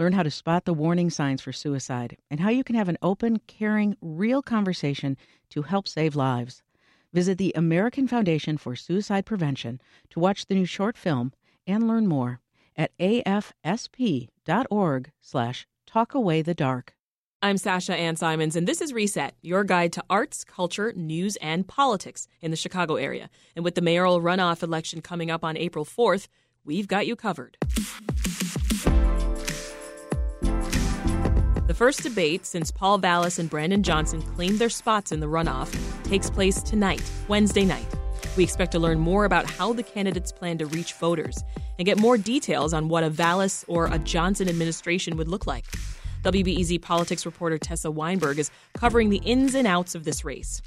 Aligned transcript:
Learn 0.00 0.14
how 0.14 0.22
to 0.22 0.30
spot 0.30 0.64
the 0.64 0.72
warning 0.72 1.10
signs 1.10 1.42
for 1.42 1.52
suicide 1.52 2.16
and 2.30 2.40
how 2.40 2.48
you 2.48 2.64
can 2.64 2.74
have 2.74 2.88
an 2.88 2.96
open, 3.02 3.38
caring, 3.46 3.98
real 4.00 4.40
conversation 4.40 5.18
to 5.50 5.60
help 5.60 5.86
save 5.86 6.16
lives. 6.16 6.62
Visit 7.12 7.36
the 7.36 7.52
American 7.54 8.08
Foundation 8.08 8.56
for 8.56 8.74
Suicide 8.74 9.26
Prevention 9.26 9.78
to 10.08 10.18
watch 10.18 10.46
the 10.46 10.54
new 10.54 10.64
short 10.64 10.96
film 10.96 11.34
and 11.66 11.86
learn 11.86 12.06
more 12.06 12.40
at 12.78 12.96
afsp.org 12.96 14.30
slash 15.20 15.66
talkawaythedark. 15.86 16.88
I'm 17.42 17.58
Sasha 17.58 17.94
Ann 17.94 18.16
Simons, 18.16 18.56
and 18.56 18.66
this 18.66 18.80
is 18.80 18.94
Reset, 18.94 19.34
your 19.42 19.64
guide 19.64 19.92
to 19.92 20.04
arts, 20.08 20.44
culture, 20.44 20.94
news, 20.96 21.36
and 21.42 21.68
politics 21.68 22.26
in 22.40 22.50
the 22.50 22.56
Chicago 22.56 22.94
area. 22.94 23.28
And 23.54 23.66
with 23.66 23.74
the 23.74 23.82
mayoral 23.82 24.22
runoff 24.22 24.62
election 24.62 25.02
coming 25.02 25.30
up 25.30 25.44
on 25.44 25.58
April 25.58 25.84
4th, 25.84 26.28
we've 26.64 26.88
got 26.88 27.06
you 27.06 27.16
covered. 27.16 27.58
The 31.70 31.74
first 31.74 32.02
debate 32.02 32.46
since 32.46 32.72
Paul 32.72 32.98
Vallas 32.98 33.38
and 33.38 33.48
Brandon 33.48 33.84
Johnson 33.84 34.22
claimed 34.22 34.58
their 34.58 34.68
spots 34.68 35.12
in 35.12 35.20
the 35.20 35.28
runoff 35.28 35.72
takes 36.02 36.28
place 36.28 36.64
tonight, 36.64 37.00
Wednesday 37.28 37.64
night. 37.64 37.86
We 38.36 38.42
expect 38.42 38.72
to 38.72 38.80
learn 38.80 38.98
more 38.98 39.24
about 39.24 39.48
how 39.48 39.72
the 39.72 39.84
candidates 39.84 40.32
plan 40.32 40.58
to 40.58 40.66
reach 40.66 40.94
voters 40.94 41.44
and 41.78 41.86
get 41.86 41.96
more 41.96 42.18
details 42.18 42.74
on 42.74 42.88
what 42.88 43.04
a 43.04 43.08
Vallas 43.08 43.64
or 43.68 43.86
a 43.86 44.00
Johnson 44.00 44.48
administration 44.48 45.16
would 45.16 45.28
look 45.28 45.46
like. 45.46 45.64
WBEZ 46.24 46.82
politics 46.82 47.24
reporter 47.24 47.56
Tessa 47.56 47.88
Weinberg 47.88 48.40
is 48.40 48.50
covering 48.74 49.08
the 49.08 49.18
ins 49.18 49.54
and 49.54 49.68
outs 49.68 49.94
of 49.94 50.02
this 50.02 50.24
race. 50.24 50.60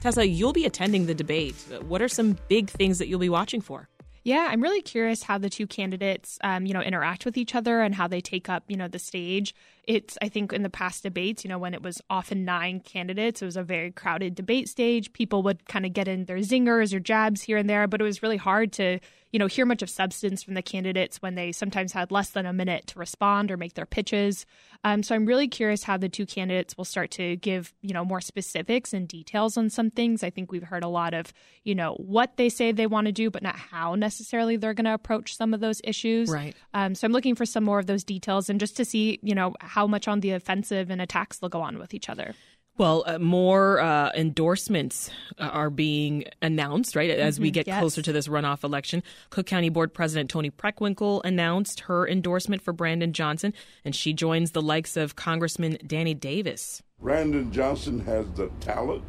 Tessa, 0.00 0.26
you'll 0.26 0.52
be 0.52 0.64
attending 0.64 1.06
the 1.06 1.14
debate. 1.14 1.54
What 1.86 2.02
are 2.02 2.08
some 2.08 2.36
big 2.48 2.68
things 2.68 2.98
that 2.98 3.06
you'll 3.06 3.20
be 3.20 3.28
watching 3.28 3.60
for? 3.60 3.88
Yeah, 4.28 4.46
I'm 4.50 4.60
really 4.60 4.82
curious 4.82 5.22
how 5.22 5.38
the 5.38 5.48
two 5.48 5.66
candidates, 5.66 6.38
um, 6.44 6.66
you 6.66 6.74
know, 6.74 6.82
interact 6.82 7.24
with 7.24 7.38
each 7.38 7.54
other 7.54 7.80
and 7.80 7.94
how 7.94 8.06
they 8.06 8.20
take 8.20 8.50
up, 8.50 8.62
you 8.68 8.76
know, 8.76 8.86
the 8.86 8.98
stage. 8.98 9.54
It's, 9.84 10.18
I 10.20 10.28
think, 10.28 10.52
in 10.52 10.62
the 10.62 10.68
past 10.68 11.02
debates, 11.04 11.44
you 11.44 11.48
know, 11.48 11.56
when 11.56 11.72
it 11.72 11.82
was 11.82 12.02
often 12.10 12.44
nine 12.44 12.80
candidates, 12.80 13.40
it 13.40 13.46
was 13.46 13.56
a 13.56 13.62
very 13.62 13.90
crowded 13.90 14.34
debate 14.34 14.68
stage. 14.68 15.14
People 15.14 15.42
would 15.44 15.66
kind 15.66 15.86
of 15.86 15.94
get 15.94 16.08
in 16.08 16.26
their 16.26 16.36
zingers 16.40 16.92
or 16.92 17.00
jabs 17.00 17.40
here 17.40 17.56
and 17.56 17.70
there, 17.70 17.86
but 17.86 18.02
it 18.02 18.04
was 18.04 18.22
really 18.22 18.36
hard 18.36 18.70
to, 18.74 18.98
you 19.32 19.38
know, 19.38 19.46
hear 19.46 19.66
much 19.66 19.82
of 19.82 19.90
substance 19.90 20.42
from 20.42 20.54
the 20.54 20.62
candidates 20.62 21.20
when 21.20 21.34
they 21.34 21.52
sometimes 21.52 21.92
had 21.92 22.10
less 22.10 22.30
than 22.30 22.46
a 22.46 22.52
minute 22.52 22.86
to 22.88 22.98
respond 22.98 23.50
or 23.50 23.56
make 23.56 23.74
their 23.74 23.86
pitches. 23.86 24.46
Um, 24.84 25.02
so 25.02 25.14
I'm 25.14 25.26
really 25.26 25.48
curious 25.48 25.82
how 25.82 25.96
the 25.96 26.08
two 26.08 26.24
candidates 26.24 26.76
will 26.76 26.84
start 26.84 27.10
to 27.12 27.36
give, 27.36 27.74
you 27.82 27.92
know, 27.92 28.04
more 28.04 28.20
specifics 28.20 28.92
and 28.92 29.06
details 29.06 29.56
on 29.56 29.70
some 29.70 29.90
things. 29.90 30.22
I 30.22 30.30
think 30.30 30.50
we've 30.50 30.62
heard 30.62 30.84
a 30.84 30.88
lot 30.88 31.14
of, 31.14 31.32
you 31.64 31.74
know, 31.74 31.94
what 31.94 32.36
they 32.36 32.48
say 32.48 32.72
they 32.72 32.86
want 32.86 33.06
to 33.06 33.12
do, 33.12 33.30
but 33.30 33.42
not 33.42 33.56
how 33.56 33.94
necessarily 33.94 34.56
they're 34.56 34.74
going 34.74 34.84
to 34.84 34.94
approach 34.94 35.36
some 35.36 35.52
of 35.52 35.60
those 35.60 35.80
issues. 35.84 36.30
Right. 36.30 36.56
Um, 36.72 36.94
so 36.94 37.06
I'm 37.06 37.12
looking 37.12 37.34
for 37.34 37.44
some 37.44 37.64
more 37.64 37.78
of 37.78 37.86
those 37.86 38.04
details 38.04 38.48
and 38.48 38.58
just 38.58 38.76
to 38.76 38.84
see, 38.84 39.18
you 39.22 39.34
know, 39.34 39.54
how 39.60 39.86
much 39.86 40.08
on 40.08 40.20
the 40.20 40.32
offensive 40.32 40.90
and 40.90 41.02
attacks 41.02 41.38
they'll 41.38 41.50
go 41.50 41.60
on 41.60 41.78
with 41.78 41.92
each 41.92 42.08
other. 42.08 42.34
Well, 42.78 43.02
uh, 43.08 43.18
more 43.18 43.80
uh, 43.80 44.12
endorsements 44.14 45.10
are 45.36 45.68
being 45.68 46.26
announced, 46.40 46.94
right? 46.94 47.10
As 47.10 47.34
mm-hmm, 47.34 47.42
we 47.42 47.50
get 47.50 47.66
yes. 47.66 47.80
closer 47.80 48.02
to 48.02 48.12
this 48.12 48.28
runoff 48.28 48.62
election. 48.62 49.02
Cook 49.30 49.46
County 49.46 49.68
Board 49.68 49.92
President 49.92 50.30
Toni 50.30 50.52
Preckwinkle 50.52 51.20
announced 51.24 51.80
her 51.80 52.06
endorsement 52.06 52.62
for 52.62 52.72
Brandon 52.72 53.12
Johnson, 53.12 53.52
and 53.84 53.96
she 53.96 54.12
joins 54.12 54.52
the 54.52 54.62
likes 54.62 54.96
of 54.96 55.16
Congressman 55.16 55.78
Danny 55.84 56.14
Davis. 56.14 56.80
Brandon 57.02 57.50
Johnson 57.50 57.98
has 58.00 58.30
the 58.36 58.48
talent, 58.60 59.02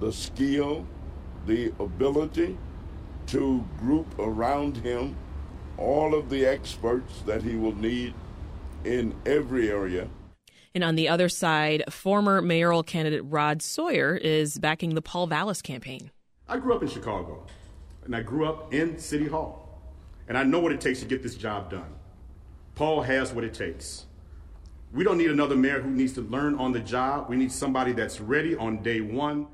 the 0.00 0.10
skill, 0.10 0.86
the 1.44 1.74
ability 1.78 2.56
to 3.26 3.62
group 3.78 4.18
around 4.18 4.78
him 4.78 5.14
all 5.76 6.14
of 6.14 6.30
the 6.30 6.46
experts 6.46 7.20
that 7.26 7.42
he 7.42 7.56
will 7.56 7.76
need 7.76 8.14
in 8.86 9.14
every 9.26 9.70
area 9.70 10.08
and 10.76 10.84
on 10.84 10.94
the 10.94 11.08
other 11.08 11.30
side, 11.30 11.82
former 11.88 12.42
mayoral 12.42 12.82
candidate 12.82 13.22
Rod 13.24 13.62
Sawyer 13.62 14.14
is 14.14 14.58
backing 14.58 14.94
the 14.94 15.00
Paul 15.00 15.26
Vallas 15.26 15.62
campaign. 15.62 16.10
I 16.46 16.58
grew 16.58 16.76
up 16.76 16.82
in 16.82 16.88
Chicago, 16.88 17.46
and 18.04 18.14
I 18.14 18.20
grew 18.20 18.46
up 18.46 18.74
in 18.74 18.98
City 18.98 19.26
Hall, 19.26 19.80
and 20.28 20.36
I 20.36 20.42
know 20.42 20.60
what 20.60 20.72
it 20.72 20.82
takes 20.82 21.00
to 21.00 21.06
get 21.06 21.22
this 21.22 21.34
job 21.34 21.70
done. 21.70 21.94
Paul 22.74 23.00
has 23.00 23.32
what 23.32 23.42
it 23.42 23.54
takes. 23.54 24.04
We 24.92 25.02
don't 25.02 25.16
need 25.16 25.30
another 25.30 25.56
mayor 25.56 25.80
who 25.80 25.88
needs 25.88 26.12
to 26.12 26.20
learn 26.20 26.56
on 26.56 26.72
the 26.72 26.80
job. 26.80 27.30
We 27.30 27.36
need 27.36 27.52
somebody 27.52 27.92
that's 27.92 28.20
ready 28.20 28.54
on 28.54 28.82
day 28.82 29.00
one. 29.00 29.46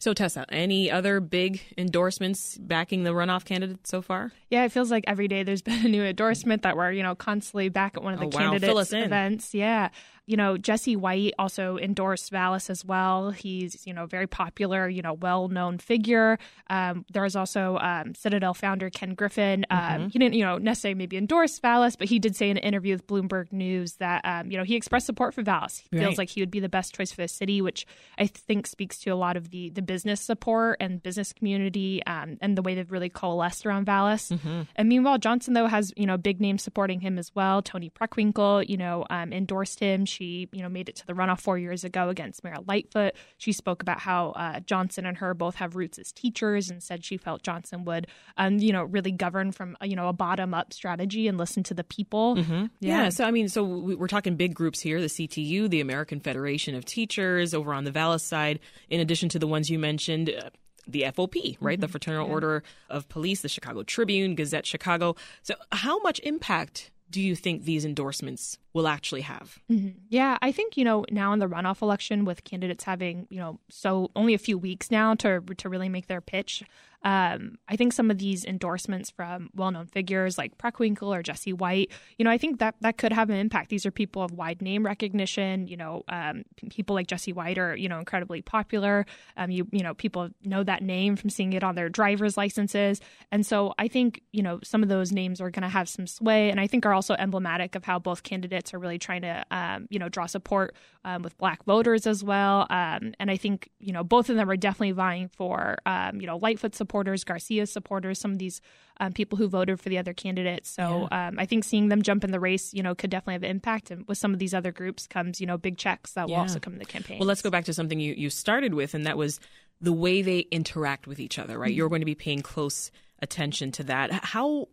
So, 0.00 0.12
Tessa, 0.12 0.44
any 0.48 0.90
other 0.90 1.20
big 1.20 1.60
endorsements 1.78 2.58
backing 2.58 3.04
the 3.04 3.10
runoff 3.10 3.44
candidate 3.44 3.86
so 3.86 4.02
far? 4.02 4.32
Yeah, 4.50 4.64
it 4.64 4.72
feels 4.72 4.90
like 4.90 5.04
every 5.06 5.28
day 5.28 5.44
there's 5.44 5.62
been 5.62 5.86
a 5.86 5.88
new 5.88 6.02
endorsement 6.02 6.62
that 6.62 6.76
we're, 6.76 6.90
you 6.90 7.04
know, 7.04 7.14
constantly 7.14 7.68
back 7.68 7.96
at 7.96 8.02
one 8.02 8.12
of 8.12 8.18
the 8.18 8.26
oh, 8.26 8.30
candidates' 8.30 8.92
wow. 8.92 8.98
events. 8.98 9.54
Yeah 9.54 9.90
you 10.26 10.36
know, 10.36 10.56
Jesse 10.56 10.96
White 10.96 11.34
also 11.38 11.76
endorsed 11.76 12.30
Vallas 12.30 12.70
as 12.70 12.84
well. 12.84 13.30
He's, 13.30 13.86
you 13.86 13.92
know, 13.92 14.06
very 14.06 14.26
popular, 14.26 14.88
you 14.88 15.02
know, 15.02 15.12
well 15.12 15.48
known 15.48 15.78
figure. 15.78 16.38
Um, 16.70 17.04
there 17.12 17.22
was 17.22 17.36
also 17.36 17.76
um, 17.78 18.14
Citadel 18.14 18.54
founder 18.54 18.88
Ken 18.88 19.14
Griffin. 19.14 19.66
Um, 19.68 19.78
mm-hmm. 19.78 20.08
He 20.08 20.18
didn't, 20.18 20.34
you 20.34 20.44
know, 20.44 20.56
necessarily 20.56 20.94
maybe 20.94 21.18
endorse 21.18 21.58
Vallas, 21.58 21.96
but 21.96 22.08
he 22.08 22.18
did 22.18 22.36
say 22.36 22.48
in 22.48 22.56
an 22.56 22.62
interview 22.62 22.94
with 22.94 23.06
Bloomberg 23.06 23.52
News 23.52 23.94
that, 23.96 24.22
um, 24.24 24.50
you 24.50 24.56
know, 24.56 24.64
he 24.64 24.76
expressed 24.76 25.04
support 25.04 25.34
for 25.34 25.42
Vallas. 25.42 25.76
He 25.76 25.88
right. 25.92 26.06
feels 26.06 26.16
like 26.16 26.30
he 26.30 26.40
would 26.40 26.50
be 26.50 26.60
the 26.60 26.70
best 26.70 26.94
choice 26.94 27.12
for 27.12 27.20
the 27.20 27.28
city, 27.28 27.60
which 27.60 27.86
I 28.18 28.26
think 28.26 28.66
speaks 28.66 28.98
to 29.00 29.10
a 29.10 29.16
lot 29.16 29.36
of 29.36 29.50
the, 29.50 29.68
the 29.70 29.82
business 29.82 30.22
support 30.22 30.78
and 30.80 31.02
business 31.02 31.34
community 31.34 32.02
um, 32.06 32.38
and 32.40 32.56
the 32.56 32.62
way 32.62 32.74
they've 32.74 32.90
really 32.90 33.10
coalesced 33.10 33.66
around 33.66 33.84
Vallas. 33.84 34.30
Mm-hmm. 34.30 34.62
And 34.76 34.88
meanwhile, 34.88 35.18
Johnson, 35.18 35.52
though, 35.52 35.66
has, 35.66 35.92
you 35.96 36.06
know, 36.06 36.16
big 36.16 36.40
names 36.40 36.62
supporting 36.62 37.00
him 37.00 37.18
as 37.18 37.34
well. 37.34 37.60
Toni 37.60 37.90
Preckwinkle, 37.90 38.66
you 38.66 38.78
know, 38.78 39.04
um, 39.10 39.30
endorsed 39.30 39.80
him. 39.80 40.06
She, 40.14 40.48
you 40.52 40.62
know, 40.62 40.68
made 40.68 40.88
it 40.88 40.96
to 40.96 41.06
the 41.06 41.12
runoff 41.12 41.40
four 41.40 41.58
years 41.58 41.84
ago 41.84 42.08
against 42.08 42.44
Mayor 42.44 42.56
Lightfoot. 42.66 43.14
She 43.38 43.52
spoke 43.52 43.82
about 43.82 44.00
how 44.00 44.30
uh, 44.30 44.60
Johnson 44.60 45.06
and 45.06 45.18
her 45.18 45.34
both 45.34 45.56
have 45.56 45.76
roots 45.76 45.98
as 45.98 46.12
teachers 46.12 46.70
and 46.70 46.82
said 46.82 47.04
she 47.04 47.16
felt 47.16 47.42
Johnson 47.42 47.84
would, 47.84 48.06
um, 48.36 48.58
you 48.58 48.72
know, 48.72 48.84
really 48.84 49.12
govern 49.12 49.52
from, 49.52 49.76
you 49.82 49.96
know, 49.96 50.08
a 50.08 50.12
bottom 50.12 50.54
up 50.54 50.72
strategy 50.72 51.28
and 51.28 51.36
listen 51.36 51.62
to 51.64 51.74
the 51.74 51.84
people. 51.84 52.36
Mm-hmm. 52.36 52.66
Yeah. 52.80 53.04
yeah. 53.04 53.08
So, 53.08 53.24
I 53.24 53.30
mean, 53.30 53.48
so 53.48 53.64
we're 53.64 54.08
talking 54.08 54.36
big 54.36 54.54
groups 54.54 54.80
here 54.80 55.00
the 55.00 55.08
CTU, 55.08 55.68
the 55.68 55.80
American 55.80 56.20
Federation 56.20 56.74
of 56.74 56.84
Teachers 56.84 57.54
over 57.54 57.74
on 57.74 57.84
the 57.84 57.90
Vallas 57.90 58.22
side, 58.22 58.60
in 58.88 59.00
addition 59.00 59.28
to 59.30 59.38
the 59.38 59.46
ones 59.46 59.68
you 59.70 59.78
mentioned. 59.78 60.30
Uh, 60.30 60.50
the 60.86 61.06
FOP, 61.14 61.56
right? 61.60 61.76
Mm-hmm. 61.76 61.80
The 61.80 61.88
Fraternal 61.88 62.26
yeah. 62.26 62.32
Order 62.32 62.62
of 62.90 63.08
Police, 63.08 63.40
the 63.40 63.48
Chicago 63.48 63.82
Tribune, 63.84 64.34
Gazette 64.34 64.66
Chicago. 64.66 65.16
So, 65.42 65.54
how 65.72 65.98
much 66.00 66.20
impact 66.20 66.90
do 67.10 67.22
you 67.22 67.34
think 67.34 67.64
these 67.64 67.86
endorsements 67.86 68.58
will 68.74 68.88
actually 68.88 69.22
have? 69.22 69.60
Mm-hmm. 69.70 69.98
Yeah, 70.10 70.36
I 70.42 70.52
think 70.52 70.76
you 70.76 70.84
know 70.84 71.06
now 71.10 71.32
in 71.32 71.38
the 71.38 71.48
runoff 71.48 71.80
election 71.80 72.24
with 72.26 72.44
candidates 72.44 72.84
having 72.84 73.26
you 73.30 73.38
know 73.38 73.60
so 73.70 74.10
only 74.14 74.34
a 74.34 74.38
few 74.38 74.58
weeks 74.58 74.90
now 74.90 75.14
to 75.14 75.40
to 75.40 75.68
really 75.68 75.88
make 75.88 76.08
their 76.08 76.20
pitch. 76.20 76.62
Um, 77.04 77.58
I 77.68 77.76
think 77.76 77.92
some 77.92 78.10
of 78.10 78.16
these 78.16 78.46
endorsements 78.46 79.10
from 79.10 79.50
well-known 79.54 79.86
figures 79.86 80.38
like 80.38 80.56
Preckwinkle 80.56 81.14
or 81.14 81.22
Jesse 81.22 81.52
White, 81.52 81.90
you 82.16 82.24
know, 82.24 82.30
I 82.30 82.38
think 82.38 82.60
that 82.60 82.76
that 82.80 82.96
could 82.96 83.12
have 83.12 83.28
an 83.28 83.36
impact. 83.36 83.68
These 83.68 83.84
are 83.84 83.90
people 83.90 84.22
of 84.22 84.32
wide 84.32 84.62
name 84.62 84.86
recognition. 84.86 85.68
You 85.68 85.76
know, 85.76 86.04
um, 86.08 86.44
people 86.70 86.94
like 86.94 87.06
Jesse 87.06 87.32
White 87.32 87.58
are 87.58 87.76
you 87.76 87.88
know 87.88 87.98
incredibly 87.98 88.40
popular. 88.40 89.04
Um, 89.36 89.50
you 89.50 89.68
you 89.70 89.82
know, 89.82 89.92
people 89.92 90.30
know 90.44 90.64
that 90.64 90.82
name 90.82 91.16
from 91.16 91.28
seeing 91.28 91.52
it 91.52 91.62
on 91.62 91.74
their 91.74 91.90
driver's 91.90 92.38
licenses, 92.38 93.02
and 93.30 93.44
so 93.44 93.74
I 93.78 93.86
think 93.86 94.22
you 94.32 94.42
know 94.42 94.60
some 94.64 94.82
of 94.82 94.88
those 94.88 95.12
names 95.12 95.42
are 95.42 95.50
going 95.50 95.62
to 95.62 95.68
have 95.68 95.90
some 95.90 96.06
sway, 96.06 96.50
and 96.50 96.58
I 96.58 96.66
think 96.66 96.86
are 96.86 96.94
also 96.94 97.14
emblematic 97.18 97.74
of 97.74 97.84
how 97.84 97.98
both 97.98 98.22
candidates 98.22 98.63
are 98.72 98.78
really 98.78 98.98
trying 98.98 99.22
to 99.22 99.44
um, 99.50 99.86
you 99.90 99.98
know 99.98 100.08
draw 100.08 100.26
support 100.26 100.74
um, 101.04 101.22
with 101.22 101.36
Black 101.36 101.64
voters 101.64 102.06
as 102.06 102.24
well. 102.24 102.66
Um, 102.70 103.12
and 103.18 103.30
I 103.30 103.36
think 103.36 103.70
you 103.80 103.92
know 103.92 104.04
both 104.04 104.30
of 104.30 104.36
them 104.36 104.48
are 104.48 104.56
definitely 104.56 104.92
vying 104.92 105.28
for 105.28 105.76
you 106.14 106.26
know 106.26 106.36
Lightfoot 106.38 106.74
supporters, 106.74 107.24
Garcia 107.24 107.66
supporters, 107.66 108.18
some 108.18 108.32
of 108.32 108.38
these 108.38 108.60
um, 109.00 109.12
people 109.12 109.36
who 109.36 109.48
voted 109.48 109.80
for 109.80 109.88
the 109.88 109.98
other 109.98 110.12
candidates. 110.12 110.70
So 110.70 111.08
yeah. 111.10 111.28
um, 111.28 111.38
I 111.38 111.46
think 111.46 111.64
seeing 111.64 111.88
them 111.88 112.02
jump 112.02 112.24
in 112.24 112.30
the 112.30 112.40
race, 112.40 112.72
you 112.72 112.82
know, 112.82 112.94
could 112.94 113.10
definitely 113.10 113.34
have 113.34 113.42
an 113.42 113.50
impact. 113.50 113.90
And 113.90 114.06
with 114.06 114.18
some 114.18 114.32
of 114.32 114.38
these 114.38 114.54
other 114.54 114.72
groups 114.72 115.06
comes, 115.06 115.40
you 115.40 115.46
know, 115.46 115.58
big 115.58 115.78
checks 115.78 116.12
that 116.12 116.28
will 116.28 116.36
also 116.36 116.60
come 116.60 116.74
in 116.74 116.78
the 116.78 116.84
campaign. 116.84 117.18
Well, 117.18 117.26
let's 117.26 117.42
go 117.42 117.50
back 117.50 117.64
to 117.64 117.74
something 117.74 117.98
you, 117.98 118.14
you 118.14 118.30
started 118.30 118.74
with, 118.74 118.94
and 118.94 119.06
that 119.06 119.16
was 119.16 119.40
the 119.80 119.92
way 119.92 120.22
they 120.22 120.40
interact 120.50 121.06
with 121.06 121.18
each 121.18 121.38
other, 121.38 121.58
right? 121.58 121.70
Mm-hmm. 121.70 121.76
You're 121.76 121.88
going 121.88 122.00
to 122.00 122.06
be 122.06 122.14
paying 122.14 122.42
close 122.42 122.90
attention 123.20 123.72
to 123.72 123.84
that. 123.84 124.12
How 124.12 124.68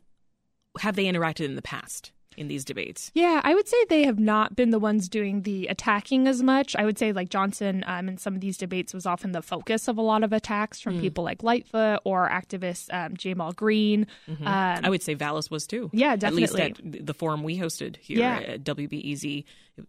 have 0.79 0.95
they 0.95 1.05
interacted 1.05 1.45
in 1.45 1.55
the 1.55 1.61
past? 1.61 2.11
In 2.38 2.48
these 2.48 2.63
debates. 2.63 3.12
Yeah, 3.13 3.42
I 3.44 3.54
would 3.54 3.68
say 3.68 3.78
they 3.89 4.04
have 4.04 4.19
not 4.19 4.56
been 4.56 4.69
the 4.69 4.80
ones 4.80 5.10
doing 5.10 5.42
the 5.42 5.68
attacking 5.68 6.28
as 6.28 6.42
much. 6.42 6.75
I 6.75 6.86
would 6.86 6.98
say 6.98 7.12
like 7.12 7.30
Johnson 7.30 7.83
um, 7.88 8.07
in 8.07 8.18
some 8.18 8.36
of 8.36 8.42
these 8.42 8.57
debates 8.57 8.94
was 8.94 9.06
often 9.06 9.31
the 9.31 9.42
focus 9.42 9.88
of 9.88 9.98
a 9.98 10.01
lot 10.01 10.24
of 10.24 10.33
attacks 10.33 10.80
from 10.80 10.98
mm. 10.98 11.01
people 11.01 11.24
like 11.24 11.44
Lightfoot 11.44 12.00
or 12.04 12.30
activist 12.30 12.94
um, 12.94 13.16
Ja'Mal 13.16 13.56
Green. 13.56 14.07
Mm-hmm. 14.30 14.48
Um, 14.48 14.80
I 14.83 14.89
would 14.89 15.04
say 15.04 15.13
Vallas 15.13 15.51
was 15.51 15.68
too. 15.68 15.89
Yeah, 15.94 16.16
definitely. 16.16 16.62
At 16.62 16.83
least 16.83 16.98
at 17.00 17.06
the 17.06 17.13
forum 17.13 17.44
we 17.44 17.57
hosted 17.57 17.98
here 17.98 18.19
yeah. 18.19 18.39
at 18.39 18.63
WBEZ, 18.63 19.44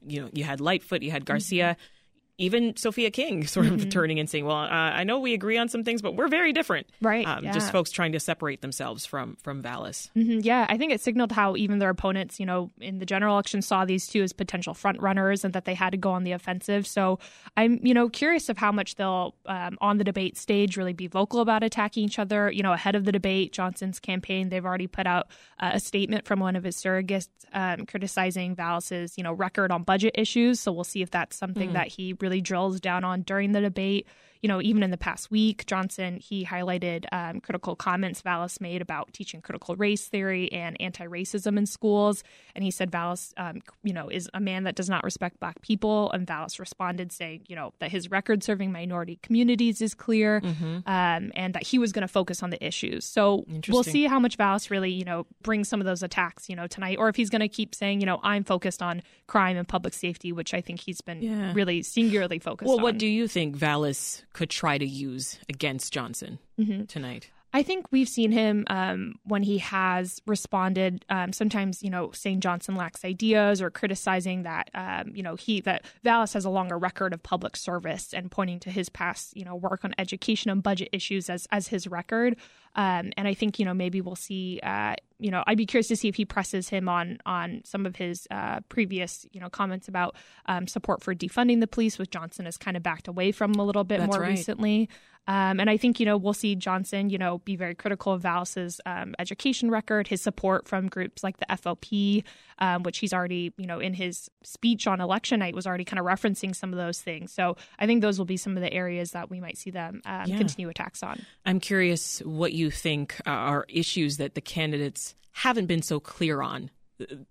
you 0.07 0.23
know, 0.23 0.29
you 0.33 0.45
had 0.45 0.61
Lightfoot, 0.61 1.03
you 1.03 1.11
had 1.11 1.25
Garcia. 1.25 1.73
Mm-hmm 1.73 1.99
even 2.43 2.77
Sophia 2.77 3.11
King 3.11 3.47
sort 3.47 3.67
of 3.67 3.73
mm-hmm. 3.75 3.89
turning 3.89 4.19
and 4.19 4.29
saying, 4.29 4.45
"Well, 4.45 4.57
uh, 4.57 4.69
I 4.69 5.05
know 5.05 5.21
we 5.21 5.33
agree 5.33 5.57
on 5.57 5.69
some 5.69 5.85
things, 5.85 6.03
but 6.03 6.17
we're 6.17 6.29
very 6.29 6.53
different." 6.53 6.89
Right. 7.01 7.27
Um, 7.27 7.45
yeah. 7.45 7.53
Just 7.53 7.71
folks 7.71 7.91
trying 7.91 8.13
to 8.13 8.21
separate 8.21 8.61
themselves 8.61 9.07
from 9.07 9.37
from 9.43 9.63
Vallas. 9.63 10.11
Mm-hmm. 10.17 10.41
Yeah, 10.43 10.67
I 10.69 10.77
think 10.77 10.93
it 10.93 11.01
signaled 11.01 11.33
how 11.33 11.57
even 11.57 11.79
their 11.79 11.91
opponents, 11.91 12.41
you 12.41 12.47
know, 12.47 12.71
in 12.81 12.99
the 12.99 13.07
general 13.07 13.35
election, 13.35 13.63
saw 13.63 13.85
these 13.85 14.07
two 14.07 14.23
as 14.23 14.33
potential 14.33 14.75
front 14.75 15.01
runners 15.01 15.45
and 15.45 15.55
that 15.55 15.65
they 15.65 15.75
had 15.75 15.91
to 15.91 15.97
go 15.97 16.11
on 16.11 16.25
the 16.25 16.33
offensive. 16.33 16.87
So 16.87 17.19
I'm, 17.57 17.79
you 17.83 17.95
know, 17.95 18.09
curious 18.09 18.49
of 18.49 18.59
how 18.59 18.73
much 18.73 18.97
they'll 18.97 19.35
um, 19.47 19.79
on 19.81 19.99
the 19.99 20.05
debate 20.05 20.37
stage 20.37 20.77
really 20.77 20.93
be 20.93 21.07
vocal 21.07 21.41
about 21.41 21.63
attacking 21.63 22.05
each 22.05 22.19
other. 22.19 22.51
You 22.51 22.63
know, 22.63 22.73
ahead 22.73 22.97
of 22.97 23.05
the 23.05 23.13
debate, 23.13 23.53
Johnson's 23.53 24.01
campaign, 24.01 24.49
they've 24.49 24.65
already 24.65 24.87
put 24.89 25.07
out 25.07 25.29
uh, 25.61 25.71
a 25.75 25.81
statement 25.81 26.27
from 26.27 26.41
one 26.41 26.57
of 26.57 26.65
his 26.65 26.77
surrogates 26.77 27.29
um, 27.53 27.87
criticizing 27.87 28.55
Vallas's, 28.55 29.17
you 29.17 29.25
know, 29.25 29.33
record 29.33 29.71
on 29.71 29.83
budget 29.83 30.15
issues. 30.17 30.61
So 30.61 30.73
we'll 30.73 30.85
see 30.85 31.03
if 31.03 31.11
that's 31.11 31.37
something 31.37 31.71
mm. 31.71 31.75
that 31.75 31.89
he 31.89 32.15
really 32.21 32.32
drills 32.41 32.81
down 32.81 33.03
down 33.03 33.05
on 33.05 33.23
during 33.23 33.53
the 33.53 33.61
debate 33.61 34.07
you 34.43 34.49
know, 34.49 34.61
even 34.61 34.83
in 34.83 34.91
the 34.91 34.99
past 34.99 35.31
week, 35.31 35.65
Johnson, 35.67 36.17
he 36.17 36.45
highlighted 36.45 37.07
um, 37.13 37.41
critical 37.41 37.77
comments 37.77 38.23
Vallas 38.23 38.61
made 38.61 38.83
about 38.83 39.13
teaching 39.13 39.41
critical 39.41 39.77
race 39.77 40.09
theory 40.09 40.51
and 40.51 40.77
anti 40.81 41.07
racism 41.07 41.57
in 41.57 41.65
schools. 41.65 42.25
And 42.57 42.65
he 42.65 42.73
said 42.73 42.91
Vallas, 42.91 43.33
um, 43.37 43.63
you 43.85 43.93
know, 43.93 44.09
is 44.09 44.29
a 44.35 44.41
man 44.41 44.65
that 44.65 44.75
does 44.75 44.91
not 44.91 45.05
respect 45.05 45.39
black 45.39 45.63
people. 45.63 46.11
And 46.11 46.27
Vallas 46.27 46.59
responded 46.59 47.13
saying, 47.13 47.43
you 47.47 47.55
know, 47.55 47.73
that 47.79 47.93
his 47.93 48.11
record 48.11 48.43
serving 48.43 48.73
minority 48.73 49.21
communities 49.23 49.81
is 49.81 49.95
clear 49.95 50.41
mm-hmm. 50.41 50.79
um, 50.87 51.31
and 51.37 51.55
that 51.55 51.63
he 51.63 51.79
was 51.79 51.93
going 51.93 52.03
to 52.03 52.09
focus 52.09 52.43
on 52.43 52.51
the 52.51 52.63
issues. 52.65 53.05
So 53.05 53.45
we'll 53.69 53.85
see 53.85 54.07
how 54.07 54.19
much 54.19 54.37
Vallas 54.37 54.73
really, 54.73 54.91
you 54.91 55.05
know, 55.05 55.25
brings 55.43 55.69
some 55.69 55.81
of 55.81 55.87
those 55.87 56.03
attacks, 56.03 56.49
you 56.49 56.57
know, 56.57 56.67
tonight, 56.67 56.99
or 56.99 57.09
if 57.09 57.15
he's 57.15 57.31
going 57.31 57.43
to 57.43 57.49
keep 57.49 57.77
saying, 57.77 58.01
you 58.01 58.07
know, 58.07 58.19
I'm 58.25 58.43
focused 58.43 58.83
on 58.83 59.03
crime 59.29 59.57
and 59.57 59.69
public 59.69 59.95
safety, 59.95 60.33
which 60.33 60.53
I 60.53 60.61
think 60.61 60.81
he's 60.81 61.01
been 61.01 61.23
yeah. 61.23 61.53
really 61.55 61.83
singularly 61.83 62.41
focused 62.41 62.69
on. 62.69 62.69
well, 62.69 62.79
on. 62.79 62.83
what 62.83 62.99
do 62.99 63.07
you 63.07 63.29
think 63.29 63.55
Vallas 63.55 64.25
could 64.33 64.51
try 64.51 64.79
to 64.79 64.87
use 64.87 65.39
against 65.49 65.93
Johnson 65.93 66.39
mm-hmm. 66.59 66.85
tonight? 66.85 67.31
I 67.55 67.63
think 67.63 67.87
we've 67.91 68.09
seen 68.09 68.33
him 68.33 68.65
um, 68.69 69.17
when 69.25 69.43
he 69.43 69.59
has 69.59 70.23
responded. 70.27 71.05
Um, 71.11 71.35
sometimes, 71.35 71.83
you 71.83 71.91
know, 71.91 72.11
saying 72.13 72.41
Johnson 72.41 72.77
lacks 72.77 73.05
ideas 73.05 73.61
or 73.61 73.71
criticizing 73.71 74.45
that, 74.45 74.71
um, 74.75 75.15
you 75.15 75.23
know, 75.23 75.35
he 75.35 75.61
that 75.63 75.85
Vallas 76.03 76.33
has 76.33 76.47
a 76.47 76.51
longer 76.51 76.79
record 76.79 77.13
of 77.13 77.23
public 77.23 77.57
service 77.57 78.15
and 78.15 78.31
pointing 78.31 78.59
to 78.61 78.71
his 78.71 78.89
past, 78.89 79.37
you 79.37 79.45
know, 79.45 79.55
work 79.55 79.85
on 79.85 79.95
education 79.99 80.51
and 80.51 80.63
budget 80.63 80.89
issues 80.93 81.29
as 81.29 81.47
as 81.51 81.69
his 81.69 81.87
record. 81.87 82.37
Um, 82.75 83.13
and 83.19 83.29
I 83.29 83.35
think, 83.35 83.59
you 83.59 83.67
know, 83.67 83.75
maybe 83.75 84.01
we'll 84.01 84.17
see. 84.17 84.59
Uh, 84.63 84.95
you 85.23 85.31
know, 85.31 85.45
I'd 85.47 85.57
be 85.57 85.67
curious 85.67 85.89
to 85.89 85.97
see 85.97 86.09
if 86.09 86.17
he 86.17 86.25
presses 86.25 86.69
him 86.69 86.89
on 86.89 87.19
on 87.25 87.63
some 87.65 87.87
of 87.87 87.97
his 87.97 88.27
uh, 88.31 88.61
previous, 88.69 89.25
you 89.33 89.41
know, 89.41 89.49
comments 89.49 89.87
about 89.87 90.17
um, 90.47 90.67
support 90.67 91.03
for 91.03 91.15
defunding 91.15 91.61
the 91.61 91.67
police, 91.69 91.99
which 91.99 92.11
Johnson 92.11 92.45
has 92.47 92.57
kind 92.59 92.77
of 92.77 92.83
backed 92.83 93.07
away 93.07 93.31
from 93.31 93.55
a 93.55 93.65
little 93.65 93.85
bit 93.85 94.01
That's 94.01 94.11
more 94.11 94.23
right. 94.23 94.31
recently. 94.31 94.89
Um, 95.29 95.61
and 95.61 95.71
I 95.71 95.77
think, 95.77 96.01
you 96.01 96.07
know, 96.07 96.17
we'll 96.17 96.33
see 96.33 96.57
Johnson, 96.57 97.09
you 97.09 97.19
know, 97.19 97.39
be 97.39 97.55
very 97.55 97.75
critical 97.75 98.13
of 98.13 98.23
Vallas's 98.23 98.81
um, 98.87 99.15
education 99.19 99.71
record, 99.71 100.09
his 100.09 100.21
support 100.21 100.67
from 100.67 100.89
groups 100.89 101.23
like 101.23 101.37
the 101.39 101.47
FLP, 101.47 102.25
um, 102.59 102.83
which 102.83 102.99
he's 102.99 103.13
already, 103.13 103.53
you 103.57 103.67
know, 103.67 103.79
in 103.79 103.95
his 103.95 104.29
speech 104.43 104.87
on 104.87 105.01
election 105.01 105.39
night 105.39 105.55
was 105.55 105.67
already 105.67 105.85
kind 105.85 106.01
of 106.01 106.07
referencing 106.07 106.55
some 106.55 106.73
of 106.73 106.79
those 106.79 107.01
things. 107.01 107.33
So 107.33 107.57
I 107.79 107.87
think 107.87 108.03
those 108.03 108.19
will 108.19 108.27
be 108.27 108.37
some 108.37 108.57
of 108.57 108.63
the 108.63 108.73
areas 108.73 109.13
that 109.13 109.31
we 109.31 109.41
might 109.41 109.59
see 109.59 109.71
them 109.71 110.03
um, 110.05 110.27
yeah. 110.27 110.39
continue 110.39 110.69
attacks 110.69 111.03
on. 111.03 111.25
I'm 111.47 111.61
curious 111.61 112.19
what 112.21 112.53
you 112.53 112.71
think 112.71 113.21
are 113.25 113.65
issues 113.69 114.17
that 114.17 114.35
the 114.35 114.41
candidates 114.41 115.15
haven't 115.33 115.67
been 115.67 115.83
so 115.83 116.01
clear 116.01 116.43
on 116.43 116.71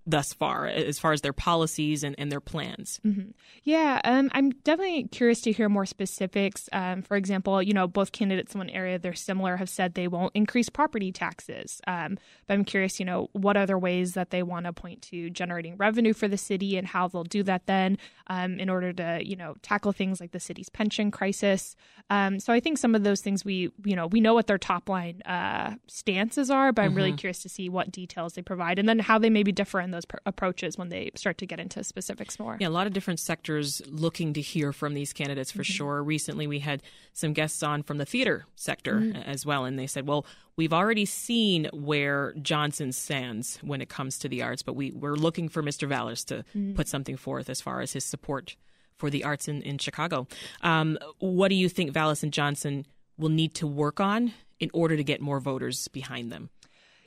thus 0.06 0.33
far 0.33 0.68
as 0.68 1.00
far 1.00 1.12
as 1.12 1.21
their 1.21 1.33
policies 1.33 2.03
and, 2.03 2.15
and 2.18 2.31
their 2.31 2.39
plans 2.39 3.00
mm-hmm. 3.06 3.29
yeah 3.63 4.00
um, 4.03 4.29
i'm 4.33 4.50
definitely 4.50 5.07
curious 5.09 5.41
to 5.41 5.51
hear 5.51 5.69
more 5.69 5.85
specifics 5.85 6.69
um, 6.73 7.01
for 7.01 7.18
example 7.18 7.62
you 7.62 7.73
know 7.73 7.88
both 7.88 8.12
candidates 8.12 8.53
in 8.53 8.59
one 8.59 8.69
area 8.69 9.00
they're 9.00 9.13
similar 9.13 9.57
have 9.57 9.69
said 9.69 9.94
they 9.94 10.07
won't 10.07 10.31
increase 10.35 10.69
property 10.69 11.12
taxes 11.12 11.81
um, 11.88 12.18
but 12.47 12.53
i'm 12.53 12.63
curious 12.63 13.00
you 13.00 13.06
know 13.06 13.29
what 13.33 13.57
other 13.57 13.77
ways 13.77 14.13
that 14.13 14.29
they 14.29 14.44
want 14.44 14.65
to 14.65 14.73
point 14.73 15.01
to 15.01 15.29
generating 15.29 15.75
revenue 15.77 16.13
for 16.13 16.27
the 16.27 16.38
city 16.38 16.77
and 16.77 16.88
how 16.88 17.07
they'll 17.07 17.23
do 17.23 17.44
that 17.44 17.65
then 17.65 17.97
um, 18.27 18.59
in 18.59 18.69
order 18.69 18.94
to 18.94 19.19
you 19.23 19.35
know 19.35 19.56
tackle 19.62 19.91
things 19.91 20.19
like 20.19 20.31
the 20.31 20.39
city's 20.39 20.69
pension 20.69 21.12
crisis 21.12 21.75
um, 22.09 22.39
so 22.39 22.53
i 22.53 22.59
think 22.59 22.77
some 22.77 22.95
of 22.95 23.03
those 23.03 23.21
things 23.21 23.45
we 23.45 23.71
you 23.83 23.95
know 23.95 24.07
we 24.07 24.21
know 24.21 24.33
what 24.33 24.47
their 24.47 24.57
top 24.57 24.89
line 24.89 25.21
uh, 25.23 25.75
stances 25.88 26.50
are 26.50 26.71
but 26.71 26.83
i'm 26.83 26.89
mm-hmm. 26.89 26.97
really 26.97 27.13
curious 27.13 27.41
to 27.41 27.50
see 27.50 27.69
what 27.69 27.91
details 27.91 28.33
they 28.33 28.41
provide 28.41 28.79
and 28.79 28.88
then 28.88 29.00
how 29.00 29.18
they 29.18 29.29
maybe 29.29 29.51
differ 29.62 29.80
in 29.80 29.92
those 29.92 30.06
pr- 30.06 30.18
approaches 30.25 30.75
when 30.75 30.90
they 30.90 31.12
start 31.16 31.38
to 31.38 31.46
get 31.46 31.60
into 31.60 31.84
specifics 31.84 32.40
more. 32.40 32.58
Yeah, 32.60 32.68
a 32.68 32.69
lot 32.69 32.88
of 32.88 32.94
different 32.94 33.19
sectors 33.19 33.80
looking 33.88 34.34
to 34.34 34.42
hear 34.42 34.74
from 34.74 34.96
these 34.96 35.13
candidates 35.13 35.52
for 35.52 35.62
mm-hmm. 35.62 35.74
sure. 35.74 36.04
Recently, 36.04 36.48
we 36.48 36.60
had 36.60 36.81
some 37.13 37.34
guests 37.34 37.62
on 37.62 37.84
from 37.84 38.00
the 38.00 38.06
theater 38.06 38.46
sector 38.56 38.96
mm-hmm. 38.96 39.22
as 39.22 39.46
well, 39.46 39.66
and 39.66 39.78
they 39.78 39.86
said, 39.86 40.08
well, 40.08 40.25
we've 40.56 40.74
already 40.74 41.06
seen 41.06 41.69
where 41.74 42.34
Johnson 42.42 42.92
stands 42.92 43.60
when 43.62 43.81
it 43.81 43.90
comes 43.90 44.18
to 44.19 44.28
the 44.28 44.42
arts, 44.42 44.63
but 44.63 44.74
we, 44.74 44.92
we're 44.92 45.16
looking 45.16 45.48
for 45.48 45.62
Mr. 45.62 45.88
Vallas 45.88 46.24
to 46.25 46.38
mm-hmm. 46.56 46.74
put 46.74 46.88
something 46.88 47.18
forth 47.18 47.48
as 47.48 47.62
far 47.62 47.81
as 47.81 47.94
his 47.94 48.04
support 48.04 48.56
for 48.98 49.12
the 49.12 49.24
arts 49.24 49.48
in, 49.48 49.62
in 49.62 49.78
Chicago. 49.78 50.28
Um, 50.62 50.98
what 51.19 51.50
do 51.50 51.56
you 51.56 51.69
think 51.69 51.92
Vallas 51.92 52.24
and 52.24 52.34
Johnson 52.34 52.88
will 53.18 53.30
need 53.30 53.54
to 53.56 53.68
work 53.68 54.00
on 54.00 54.34
in 54.60 54.72
order 54.74 54.98
to 54.98 55.04
get 55.04 55.22
more 55.22 55.40
voters 55.40 55.88
behind 55.88 56.31
them? 56.31 56.50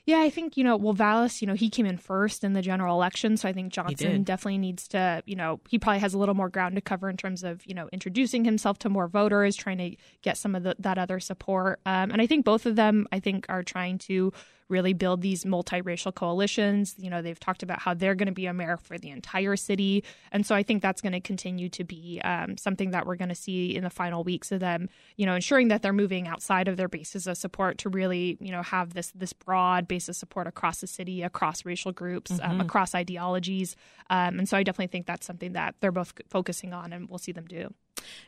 Yeah, 0.06 0.20
I 0.20 0.28
think, 0.28 0.58
you 0.58 0.64
know, 0.64 0.76
well, 0.76 0.92
Vallas, 0.92 1.40
you 1.40 1.46
know, 1.46 1.54
he 1.54 1.70
came 1.70 1.86
in 1.86 1.96
first 1.96 2.44
in 2.44 2.52
the 2.52 2.60
general 2.60 2.94
election. 2.94 3.38
So 3.38 3.48
I 3.48 3.54
think 3.54 3.72
Johnson 3.72 4.22
definitely 4.22 4.58
needs 4.58 4.86
to, 4.88 5.22
you 5.24 5.34
know, 5.34 5.60
he 5.66 5.78
probably 5.78 6.00
has 6.00 6.12
a 6.12 6.18
little 6.18 6.34
more 6.34 6.50
ground 6.50 6.74
to 6.74 6.82
cover 6.82 7.08
in 7.08 7.16
terms 7.16 7.42
of, 7.42 7.64
you 7.64 7.74
know, 7.74 7.88
introducing 7.90 8.44
himself 8.44 8.78
to 8.80 8.90
more 8.90 9.08
voters, 9.08 9.56
trying 9.56 9.78
to 9.78 9.96
get 10.20 10.36
some 10.36 10.54
of 10.54 10.62
the, 10.62 10.76
that 10.78 10.98
other 10.98 11.20
support. 11.20 11.80
Um, 11.86 12.10
and 12.10 12.20
I 12.20 12.26
think 12.26 12.44
both 12.44 12.66
of 12.66 12.76
them, 12.76 13.06
I 13.12 13.20
think, 13.20 13.46
are 13.48 13.62
trying 13.62 13.96
to 14.00 14.30
really 14.68 14.92
build 14.92 15.20
these 15.20 15.44
multiracial 15.44 16.14
coalitions. 16.14 16.94
You 16.98 17.10
know, 17.10 17.22
they've 17.22 17.38
talked 17.38 17.62
about 17.62 17.80
how 17.80 17.94
they're 17.94 18.14
going 18.14 18.26
to 18.26 18.32
be 18.32 18.46
a 18.46 18.52
mayor 18.52 18.76
for 18.76 18.98
the 18.98 19.10
entire 19.10 19.56
city, 19.56 20.04
and 20.32 20.46
so 20.46 20.54
I 20.54 20.62
think 20.62 20.82
that's 20.82 21.00
going 21.00 21.12
to 21.12 21.20
continue 21.20 21.68
to 21.70 21.84
be 21.84 22.20
um, 22.24 22.56
something 22.56 22.90
that 22.92 23.06
we're 23.06 23.16
going 23.16 23.28
to 23.28 23.34
see 23.34 23.74
in 23.74 23.84
the 23.84 23.90
final 23.90 24.24
weeks 24.24 24.52
of 24.52 24.60
them. 24.60 24.88
You 25.16 25.26
know, 25.26 25.34
ensuring 25.34 25.68
that 25.68 25.82
they're 25.82 25.92
moving 25.92 26.26
outside 26.26 26.68
of 26.68 26.76
their 26.76 26.88
bases 26.88 27.26
of 27.26 27.36
support 27.36 27.78
to 27.78 27.88
really, 27.88 28.38
you 28.40 28.52
know, 28.52 28.62
have 28.62 28.94
this 28.94 29.12
this 29.14 29.32
broad 29.32 29.86
base 29.86 30.08
of 30.08 30.16
support 30.16 30.46
across 30.46 30.80
the 30.80 30.86
city, 30.86 31.22
across 31.22 31.64
racial 31.64 31.92
groups, 31.92 32.30
um, 32.30 32.38
mm-hmm. 32.38 32.50
um, 32.50 32.60
across 32.60 32.94
ideologies, 32.94 33.76
um, 34.10 34.38
and 34.38 34.48
so 34.48 34.56
I 34.56 34.62
definitely 34.62 34.88
think 34.88 35.06
that's 35.06 35.26
something 35.26 35.52
that 35.52 35.74
they're 35.80 35.92
both 35.92 36.14
focusing 36.28 36.72
on, 36.72 36.92
and 36.92 37.08
we'll 37.08 37.18
see 37.18 37.32
them 37.32 37.46
do. 37.46 37.72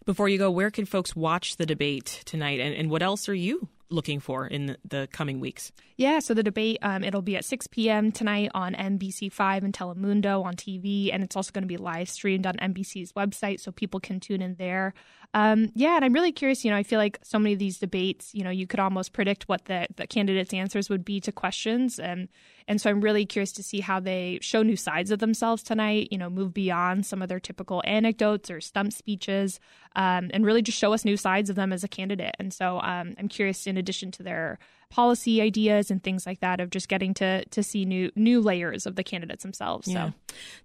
Before 0.04 0.28
you 0.28 0.38
go, 0.38 0.50
where 0.50 0.70
can 0.70 0.86
folks 0.86 1.14
watch 1.14 1.56
the 1.56 1.66
debate 1.66 2.22
tonight, 2.24 2.60
and, 2.60 2.74
and 2.74 2.90
what 2.90 3.02
else 3.02 3.28
are 3.28 3.34
you 3.34 3.68
looking 3.88 4.20
for 4.20 4.46
in 4.46 4.76
the 4.84 5.08
coming 5.12 5.40
weeks? 5.40 5.72
Yeah, 5.96 6.18
so 6.18 6.34
the 6.34 6.42
debate 6.42 6.78
um, 6.82 7.02
it'll 7.02 7.22
be 7.22 7.36
at 7.36 7.44
6 7.44 7.68
p.m. 7.68 8.12
tonight 8.12 8.50
on 8.54 8.74
NBC5 8.74 9.64
and 9.64 9.72
Telemundo 9.72 10.44
on 10.44 10.54
TV, 10.54 11.10
and 11.12 11.22
it's 11.22 11.36
also 11.36 11.52
going 11.52 11.62
to 11.62 11.68
be 11.68 11.78
live 11.78 12.08
streamed 12.08 12.46
on 12.46 12.56
NBC's 12.56 13.12
website, 13.12 13.60
so 13.60 13.72
people 13.72 14.00
can 14.00 14.20
tune 14.20 14.42
in 14.42 14.56
there. 14.56 14.92
Um, 15.32 15.70
yeah, 15.74 15.96
and 15.96 16.04
I'm 16.04 16.12
really 16.12 16.32
curious. 16.32 16.64
You 16.64 16.70
know, 16.70 16.76
I 16.76 16.82
feel 16.82 16.98
like 16.98 17.18
so 17.22 17.38
many 17.38 17.54
of 17.54 17.58
these 17.58 17.78
debates, 17.78 18.34
you 18.34 18.44
know, 18.44 18.50
you 18.50 18.66
could 18.66 18.80
almost 18.80 19.12
predict 19.12 19.48
what 19.48 19.64
the, 19.66 19.86
the 19.96 20.06
candidates' 20.06 20.52
answers 20.52 20.90
would 20.90 21.04
be 21.04 21.20
to 21.20 21.32
questions, 21.32 21.98
and 21.98 22.28
and 22.68 22.80
so 22.80 22.90
I'm 22.90 23.00
really 23.00 23.24
curious 23.24 23.52
to 23.52 23.62
see 23.62 23.80
how 23.80 24.00
they 24.00 24.38
show 24.42 24.62
new 24.62 24.76
sides 24.76 25.10
of 25.10 25.18
themselves 25.18 25.62
tonight. 25.62 26.08
You 26.10 26.18
know, 26.18 26.28
move 26.28 26.52
beyond 26.52 27.06
some 27.06 27.22
of 27.22 27.28
their 27.28 27.40
typical 27.40 27.82
anecdotes 27.86 28.50
or 28.50 28.60
stump 28.60 28.92
speeches, 28.92 29.60
um, 29.94 30.30
and 30.34 30.44
really 30.44 30.62
just 30.62 30.78
show 30.78 30.92
us 30.92 31.04
new 31.04 31.16
sides 31.16 31.48
of 31.48 31.56
them 31.56 31.72
as 31.72 31.84
a 31.84 31.88
candidate. 31.88 32.34
And 32.38 32.52
so 32.52 32.80
um, 32.80 33.14
I'm 33.18 33.28
curious, 33.28 33.66
in 33.76 33.80
addition 33.80 34.10
to 34.12 34.22
their 34.22 34.58
policy 34.88 35.42
ideas 35.42 35.90
and 35.90 36.02
things 36.02 36.26
like 36.26 36.40
that 36.40 36.60
of 36.60 36.70
just 36.70 36.88
getting 36.88 37.12
to 37.14 37.44
to 37.46 37.62
see 37.62 37.84
new 37.84 38.10
new 38.16 38.40
layers 38.40 38.86
of 38.86 38.96
the 38.96 39.04
candidates 39.04 39.42
themselves. 39.42 39.88
Yeah. 39.88 40.10
So 40.10 40.14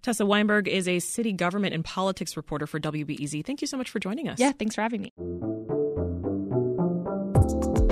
Tessa 0.02 0.26
Weinberg 0.26 0.68
is 0.68 0.88
a 0.88 0.98
city 1.00 1.32
government 1.32 1.74
and 1.74 1.84
politics 1.84 2.36
reporter 2.36 2.66
for 2.66 2.80
WBEZ. 2.80 3.44
Thank 3.44 3.60
you 3.60 3.66
so 3.66 3.76
much 3.76 3.90
for 3.90 3.98
joining 3.98 4.28
us. 4.28 4.38
Yeah, 4.38 4.52
thanks 4.52 4.74
for 4.74 4.82
having 4.82 5.02
me. 5.02 5.12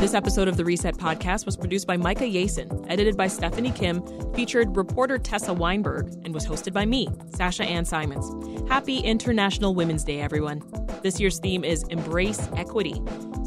This 0.00 0.14
episode 0.14 0.48
of 0.48 0.56
the 0.56 0.64
Reset 0.64 0.96
Podcast 0.96 1.44
was 1.44 1.58
produced 1.58 1.86
by 1.86 1.98
Micah 1.98 2.24
Yason, 2.24 2.86
edited 2.88 3.18
by 3.18 3.26
Stephanie 3.26 3.70
Kim, 3.70 4.02
featured 4.32 4.74
reporter 4.74 5.18
Tessa 5.18 5.52
Weinberg, 5.52 6.06
and 6.24 6.32
was 6.32 6.46
hosted 6.46 6.72
by 6.72 6.86
me, 6.86 7.06
Sasha 7.34 7.64
Ann 7.64 7.84
Simons. 7.84 8.26
Happy 8.66 9.00
International 9.00 9.74
Women's 9.74 10.02
Day, 10.02 10.20
everyone. 10.20 10.62
This 11.02 11.20
year's 11.20 11.38
theme 11.38 11.64
is 11.64 11.82
Embrace 11.90 12.48
Equity. 12.56 12.94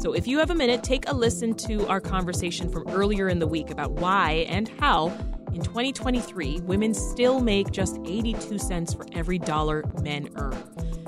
So 0.04 0.12
if 0.12 0.26
you 0.26 0.38
have 0.40 0.50
a 0.50 0.54
minute, 0.54 0.82
take 0.82 1.08
a 1.08 1.14
listen 1.14 1.54
to 1.54 1.88
our 1.88 1.98
conversation 1.98 2.68
from 2.68 2.86
earlier 2.88 3.26
in 3.26 3.38
the 3.38 3.46
week 3.46 3.70
about 3.70 3.92
why 3.92 4.44
and 4.50 4.68
how 4.78 5.06
in 5.54 5.62
2023, 5.62 6.60
women 6.60 6.92
still 6.92 7.40
make 7.40 7.70
just 7.70 7.98
82 8.04 8.58
cents 8.58 8.92
for 8.92 9.06
every 9.12 9.38
dollar 9.38 9.82
men 10.02 10.28
earn. 10.36 10.52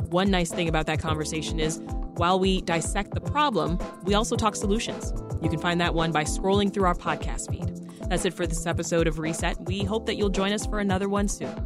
One 0.08 0.30
nice 0.30 0.50
thing 0.50 0.66
about 0.66 0.86
that 0.86 0.98
conversation 0.98 1.60
is 1.60 1.78
while 2.14 2.40
we 2.40 2.62
dissect 2.62 3.12
the 3.12 3.20
problem, 3.20 3.78
we 4.04 4.14
also 4.14 4.34
talk 4.34 4.56
solutions. 4.56 5.12
You 5.42 5.50
can 5.50 5.58
find 5.58 5.78
that 5.82 5.92
one 5.92 6.10
by 6.10 6.24
scrolling 6.24 6.72
through 6.72 6.86
our 6.86 6.94
podcast 6.94 7.50
feed. 7.50 7.76
That's 8.08 8.24
it 8.24 8.32
for 8.32 8.46
this 8.46 8.64
episode 8.64 9.06
of 9.06 9.18
Reset. 9.18 9.60
We 9.66 9.84
hope 9.84 10.06
that 10.06 10.16
you'll 10.16 10.30
join 10.30 10.52
us 10.54 10.64
for 10.64 10.78
another 10.78 11.10
one 11.10 11.28
soon. 11.28 11.65